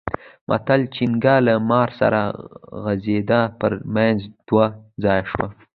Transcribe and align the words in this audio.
متل؛ 0.49 0.81
چينګه 0.95 1.35
له 1.47 1.53
مار 1.69 1.89
سره 1.99 2.21
غځېده؛ 2.83 3.41
پر 3.59 3.71
منځ 3.95 4.19
دوه 4.47 4.65
ځايه 5.03 5.25
شوه. 5.31 5.47